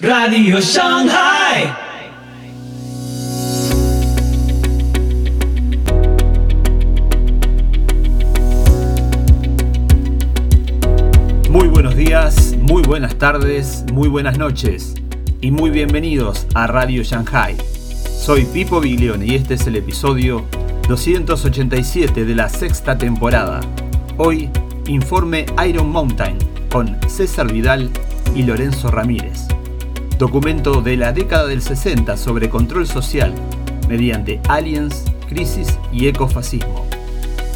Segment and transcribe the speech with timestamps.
[0.00, 1.72] Radio Shanghai.
[11.48, 14.94] Muy buenos días, muy buenas tardes, muy buenas noches
[15.40, 17.56] y muy bienvenidos a Radio Shanghai.
[18.18, 20.44] Soy Pipo Biglione y este es el episodio
[20.88, 23.60] 287 de la sexta temporada.
[24.16, 24.50] Hoy,
[24.88, 26.36] informe Iron Mountain
[26.72, 27.90] con César Vidal
[28.34, 29.53] y Lorenzo Ramírez.
[30.18, 33.34] Documento de la década del 60 sobre control social
[33.88, 36.86] mediante aliens, crisis y ecofascismo.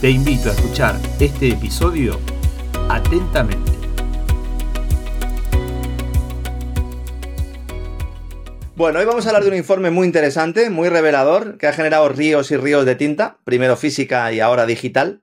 [0.00, 2.18] Te invito a escuchar este episodio
[2.88, 3.72] atentamente.
[8.74, 12.08] Bueno, hoy vamos a hablar de un informe muy interesante, muy revelador, que ha generado
[12.08, 15.22] ríos y ríos de tinta, primero física y ahora digital,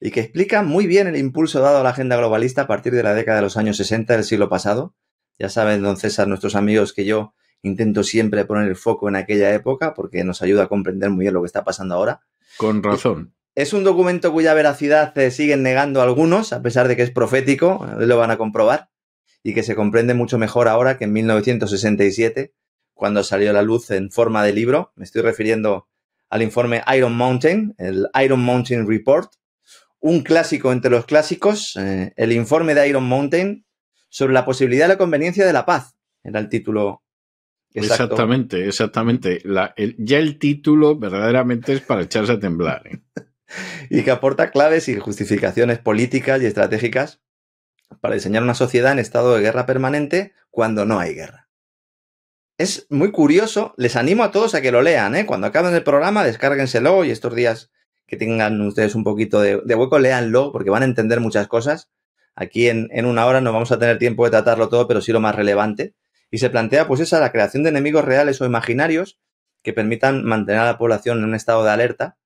[0.00, 3.02] y que explica muy bien el impulso dado a la agenda globalista a partir de
[3.02, 4.94] la década de los años 60 del siglo pasado.
[5.38, 9.52] Ya saben, don César, nuestros amigos, que yo intento siempre poner el foco en aquella
[9.54, 12.20] época porque nos ayuda a comprender muy bien lo que está pasando ahora.
[12.56, 13.34] Con razón.
[13.54, 17.86] Es un documento cuya veracidad se siguen negando algunos, a pesar de que es profético,
[17.98, 18.90] lo van a comprobar,
[19.42, 22.52] y que se comprende mucho mejor ahora que en 1967
[22.98, 24.92] cuando salió a la luz en forma de libro.
[24.96, 25.88] Me estoy refiriendo
[26.28, 29.32] al informe Iron Mountain, el Iron Mountain Report,
[30.00, 33.64] un clásico entre los clásicos, eh, el informe de Iron Mountain
[34.08, 35.96] sobre la posibilidad de la conveniencia de la paz.
[36.22, 37.02] Era el título.
[37.72, 38.04] Exacto.
[38.04, 39.40] Exactamente, exactamente.
[39.44, 42.86] La, el, ya el título verdaderamente es para echarse a temblar.
[42.86, 43.00] ¿eh?
[43.90, 47.20] y que aporta claves y justificaciones políticas y estratégicas
[48.00, 51.48] para diseñar una sociedad en estado de guerra permanente cuando no hay guerra
[52.58, 53.72] es muy curioso.
[53.76, 55.24] Les animo a todos a que lo lean, ¿eh?
[55.24, 57.70] Cuando acaben el programa, descárguenselo y estos días
[58.06, 61.88] que tengan ustedes un poquito de, de hueco, léanlo porque van a entender muchas cosas.
[62.40, 65.10] Aquí en, en, una hora no vamos a tener tiempo de tratarlo todo, pero sí
[65.10, 65.96] lo más relevante.
[66.30, 69.18] Y se plantea, pues, esa, la creación de enemigos reales o imaginarios
[69.64, 72.16] que permitan mantener a la población en un estado de alerta.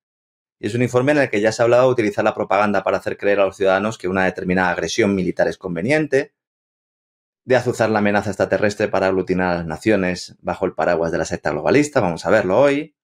[0.61, 2.85] Y es un informe en el que ya se ha hablado de utilizar la propaganda
[2.85, 6.35] para hacer creer a los ciudadanos que una determinada agresión militar es conveniente,
[7.47, 11.25] de azuzar la amenaza extraterrestre para aglutinar a las naciones bajo el paraguas de la
[11.25, 12.95] secta globalista, vamos a verlo hoy,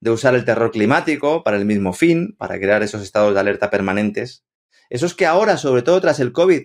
[0.00, 3.70] de usar el terror climático para el mismo fin, para crear esos estados de alerta
[3.70, 4.44] permanentes,
[4.90, 6.62] esos que ahora, sobre todo tras el COVID,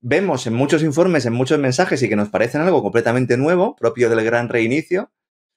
[0.00, 4.10] vemos en muchos informes, en muchos mensajes y que nos parecen algo completamente nuevo, propio
[4.10, 5.12] del gran reinicio,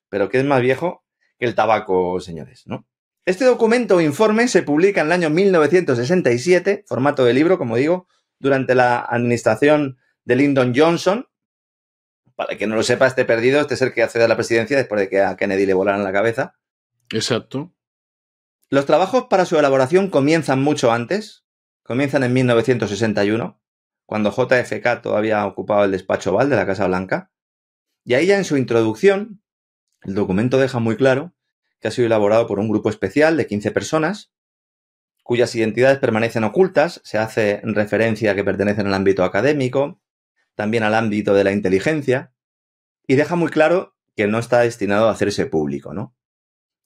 [0.10, 1.04] pero que es más viejo
[1.40, 2.88] que el tabaco, señores, ¿no?
[3.26, 8.08] Este documento o informe se publica en el año 1967, formato de libro, como digo,
[8.40, 11.28] durante la administración de Lyndon Johnson.
[12.36, 14.78] Para que no lo sepa, este perdido, este es el que accede a la presidencia
[14.78, 16.56] después de que a Kennedy le volaran la cabeza.
[17.12, 17.74] Exacto.
[18.70, 21.45] Los trabajos para su elaboración comienzan mucho antes.
[21.86, 23.62] Comienzan en 1961,
[24.08, 27.32] cuando JFK todavía ocupaba el despacho Oval de la Casa Blanca.
[28.04, 29.44] Y ahí ya en su introducción,
[30.02, 31.36] el documento deja muy claro
[31.80, 34.34] que ha sido elaborado por un grupo especial de 15 personas,
[35.22, 40.02] cuyas identidades permanecen ocultas, se hace referencia a que pertenecen al ámbito académico,
[40.56, 42.34] también al ámbito de la inteligencia,
[43.06, 46.16] y deja muy claro que no está destinado a hacerse público, ¿no?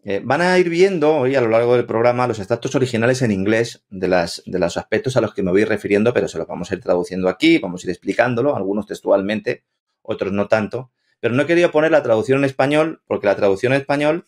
[0.04, 3.32] Eh, van a ir viendo hoy a lo largo del programa los extractos originales en
[3.32, 6.48] inglés de, las, de los aspectos a los que me voy refiriendo, pero se los
[6.48, 9.64] vamos a ir traduciendo aquí, vamos a ir explicándolo, algunos textualmente,
[10.02, 10.92] otros no tanto.
[11.20, 14.26] Pero no he querido poner la traducción en español, porque la traducción en español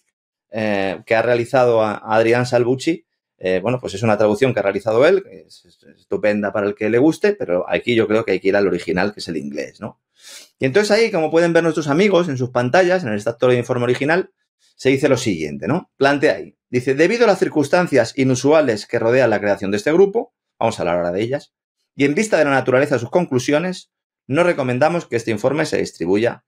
[0.51, 3.05] eh, que ha realizado a, Adrián Salvucci
[3.43, 6.67] eh, bueno, pues es una traducción que ha realizado él, que es, es, estupenda para
[6.67, 9.19] el que le guste, pero aquí yo creo que hay que ir al original, que
[9.19, 9.99] es el inglés, ¿no?
[10.59, 13.57] Y entonces ahí, como pueden ver nuestros amigos en sus pantallas, en el extracto de
[13.57, 14.29] informe original,
[14.75, 15.91] se dice lo siguiente, ¿no?
[15.97, 16.57] Plantea ahí.
[16.69, 20.83] Dice, debido a las circunstancias inusuales que rodean la creación de este grupo, vamos a
[20.83, 21.53] hablar ahora de ellas,
[21.95, 23.91] y en vista de la naturaleza de sus conclusiones,
[24.27, 26.45] no recomendamos que este informe se distribuya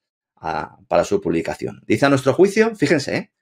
[0.88, 1.82] para su publicación.
[1.88, 3.34] Dice a nuestro juicio, fíjense, ¿eh?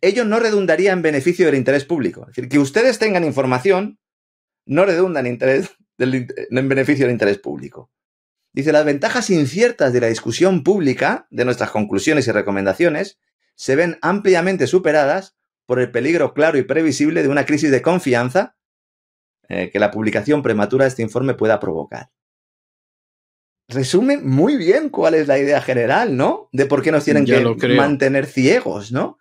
[0.00, 2.22] ello no redundaría en beneficio del interés público.
[2.22, 3.98] Es decir, que ustedes tengan información
[4.64, 7.90] no redunda en, interés en beneficio del interés público.
[8.52, 13.18] Dice, las ventajas inciertas de la discusión pública de nuestras conclusiones y recomendaciones
[13.54, 18.56] se ven ampliamente superadas por el peligro claro y previsible de una crisis de confianza
[19.48, 22.10] eh, que la publicación prematura de este informe pueda provocar.
[23.68, 26.48] Resume muy bien cuál es la idea general, ¿no?
[26.52, 29.18] De por qué nos tienen Ya que mantener ciegos, ¿no?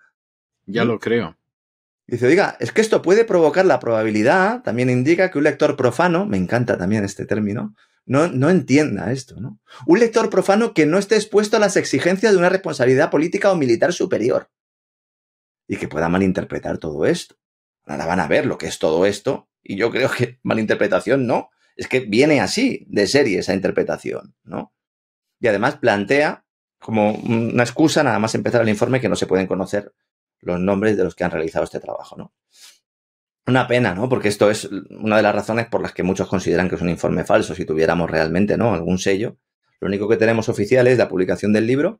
[0.65, 1.37] Ya lo creo.
[2.07, 6.25] Dice, oiga, es que esto puede provocar la probabilidad, también indica que un lector profano,
[6.25, 7.75] me encanta también este término,
[8.05, 9.59] no, no entienda esto, ¿no?
[9.85, 13.55] Un lector profano que no esté expuesto a las exigencias de una responsabilidad política o
[13.55, 14.49] militar superior
[15.67, 17.35] y que pueda malinterpretar todo esto.
[17.85, 21.49] Ahora van a ver lo que es todo esto y yo creo que malinterpretación no,
[21.75, 24.73] es que viene así de serie esa interpretación, ¿no?
[25.39, 26.45] Y además plantea
[26.79, 29.93] como una excusa nada más empezar el informe que no se pueden conocer
[30.39, 32.33] los nombres de los que han realizado este trabajo, ¿no?
[33.51, 34.07] Una pena, ¿no?
[34.07, 36.87] Porque esto es una de las razones por las que muchos consideran que es un
[36.87, 37.53] informe falso.
[37.53, 38.73] Si tuviéramos realmente, ¿no?
[38.73, 39.35] Algún sello.
[39.81, 41.99] Lo único que tenemos oficial es la publicación del libro.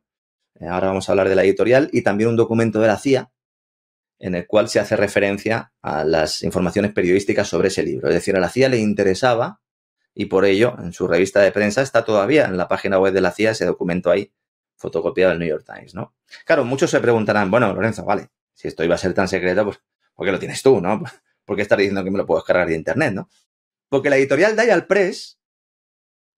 [0.58, 3.30] Eh, ahora vamos a hablar de la editorial y también un documento de la CIA
[4.18, 8.08] en el cual se hace referencia a las informaciones periodísticas sobre ese libro.
[8.08, 9.60] Es decir, a la CIA le interesaba
[10.14, 13.20] y por ello en su revista de prensa está todavía en la página web de
[13.20, 14.32] la CIA ese documento ahí
[14.76, 16.14] fotocopiado del New York Times, ¿no?
[16.46, 19.82] Claro, muchos se preguntarán, bueno, Lorenzo, vale, si esto iba a ser tan secreto, pues,
[20.14, 21.02] ¿por qué lo tienes tú, no?
[21.44, 23.28] ¿Por qué estás diciendo que me lo puedo descargar de internet, no?
[23.88, 25.38] Porque la editorial Dial Press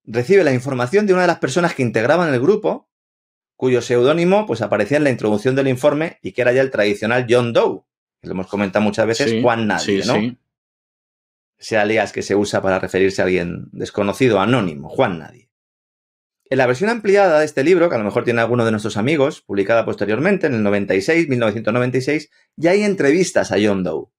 [0.03, 2.89] recibe la información de una de las personas que integraban el grupo,
[3.55, 7.25] cuyo seudónimo pues aparecía en la introducción del informe y que era ya el tradicional
[7.29, 7.83] John Doe,
[8.21, 10.15] que lo hemos comentado muchas veces, Juan Nadie, ¿no?
[10.15, 10.37] Sí.
[11.57, 15.49] Ese alias que se usa para referirse a alguien desconocido, anónimo, Juan Nadie.
[16.47, 18.97] En la versión ampliada de este libro, que a lo mejor tiene alguno de nuestros
[18.97, 24.09] amigos, publicada posteriormente en el 96, 1996, ya hay entrevistas a John Doe,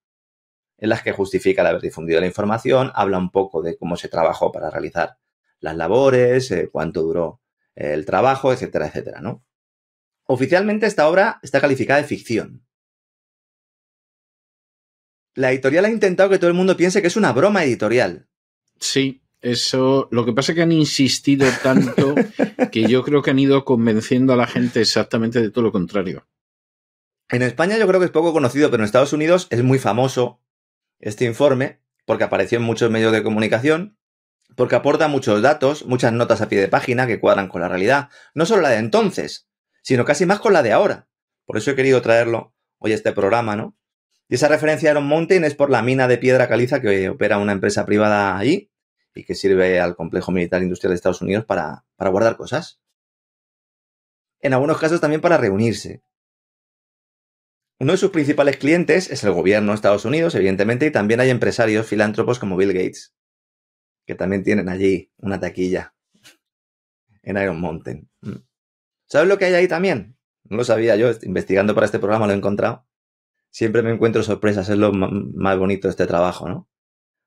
[0.79, 4.09] en las que justifica el haber difundido la información, habla un poco de cómo se
[4.09, 5.19] trabajó para realizar
[5.61, 7.41] las labores, eh, cuánto duró
[7.75, 9.45] el trabajo, etcétera, etcétera, ¿no?
[10.27, 12.67] Oficialmente esta obra está calificada de ficción.
[15.35, 18.29] La editorial ha intentado que todo el mundo piense que es una broma editorial.
[18.81, 22.15] Sí, eso, lo que pasa es que han insistido tanto
[22.73, 26.27] que yo creo que han ido convenciendo a la gente exactamente de todo lo contrario.
[27.29, 30.41] En España yo creo que es poco conocido, pero en Estados Unidos es muy famoso
[30.99, 33.99] este informe porque apareció en muchos medios de comunicación,
[34.55, 38.11] porque aporta muchos datos, muchas notas a pie de página que cuadran con la realidad,
[38.35, 39.49] no solo la de entonces,
[39.83, 41.09] sino casi más con la de ahora.
[41.45, 43.77] Por eso he querido traerlo hoy a este programa, ¿no?
[44.29, 47.39] Y esa referencia a Iron Mountain es por la mina de piedra caliza que opera
[47.39, 48.71] una empresa privada allí,
[49.17, 52.81] y que sirve al complejo militar industrial de Estados Unidos para, guardar cosas.
[54.41, 56.03] En algunos casos también para reunirse.
[57.79, 61.29] Uno de sus principales clientes es el gobierno de Estados Unidos, evidentemente, y también hay
[61.29, 63.15] empresarios filántropos como Bill Gates,
[64.07, 65.95] que también tienen allí una taquilla
[67.23, 68.09] en Iron Mountain.
[68.23, 68.37] Mm.
[69.07, 70.17] ¿Sabes lo que hay ahí también?
[70.45, 72.87] No lo sabía yo, investigando para este programa lo he encontrado.
[73.51, 76.69] Siempre me encuentro sorpresas, es lo más bonito de este trabajo, ¿no?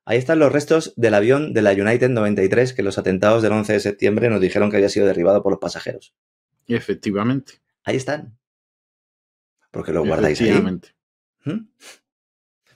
[0.04, 3.74] Ahí están los restos del avión de la United 93 que los atentados del 11
[3.74, 6.14] de septiembre nos dijeron que había sido derribado por los pasajeros.
[6.66, 7.60] Efectivamente.
[7.84, 8.39] Ahí están.
[9.70, 10.52] Porque lo guardáis ahí.
[11.44, 11.68] ¿Mm?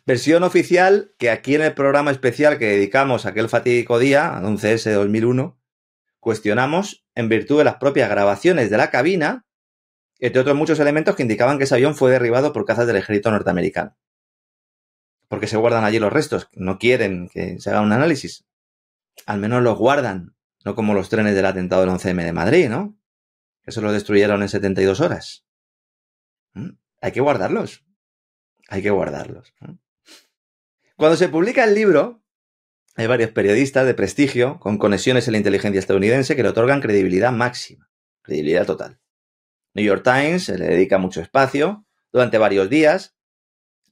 [0.06, 4.44] Versión oficial que aquí en el programa especial que dedicamos a aquel fatídico día, al
[4.44, 5.58] 11S 2001,
[6.20, 9.46] cuestionamos en virtud de las propias grabaciones de la cabina,
[10.18, 13.30] entre otros muchos elementos que indicaban que ese avión fue derribado por cazas del ejército
[13.30, 13.96] norteamericano
[15.34, 18.44] porque se guardan allí los restos, no quieren que se haga un análisis.
[19.26, 22.96] Al menos los guardan, no como los trenes del atentado del 11M de Madrid, ¿no?
[23.64, 25.44] Eso lo destruyeron en 72 horas.
[26.52, 26.76] ¿Mm?
[27.04, 27.84] Hay que guardarlos.
[28.68, 29.52] Hay que guardarlos.
[30.96, 32.22] Cuando se publica el libro,
[32.96, 37.30] hay varios periodistas de prestigio con conexiones en la inteligencia estadounidense que le otorgan credibilidad
[37.30, 37.90] máxima,
[38.22, 39.00] credibilidad total.
[39.74, 43.14] New York Times se le dedica mucho espacio durante varios días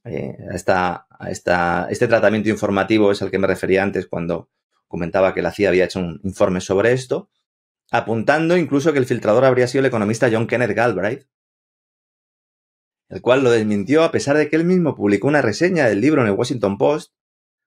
[0.05, 0.35] eh,
[0.69, 4.49] a, este tratamiento informativo es al que me refería antes cuando
[4.87, 7.29] comentaba que la CIA había hecho un informe sobre esto,
[7.91, 11.27] apuntando incluso que el filtrador habría sido el economista John Kenneth Galbraith,
[13.13, 16.21] el cual lo desmintió a pesar de que él mismo publicó una reseña del libro
[16.23, 17.13] en el Washington Post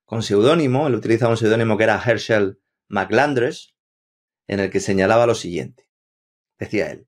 [0.04, 3.76] con seudónimo, él utilizaba un seudónimo que era Herschel McLandres,
[4.48, 5.88] en el que señalaba lo siguiente.
[6.58, 7.06] Decía él,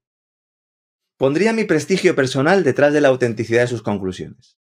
[1.16, 4.56] pondría mi prestigio personal detrás de la autenticidad de sus conclusiones.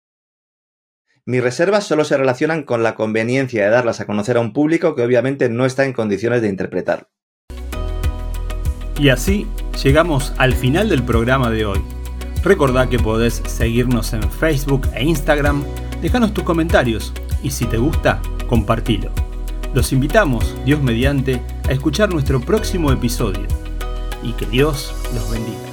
[1.25, 4.95] Mis reservas solo se relacionan con la conveniencia de darlas a conocer a un público
[4.95, 7.11] que obviamente no está en condiciones de interpretar.
[9.01, 9.49] Y así
[9.83, 11.94] llegamos al final del programa de hoy.
[12.45, 15.65] Recordá que podés seguirnos en Facebook e Instagram,
[16.03, 19.11] déjanos tus comentarios y si te gusta, compartilo.
[19.73, 23.47] Los invitamos, Dios mediante, a escuchar nuestro próximo episodio
[24.23, 25.64] y que Dios los bendiga.